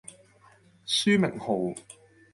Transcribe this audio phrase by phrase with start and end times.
[0.83, 1.75] 書名號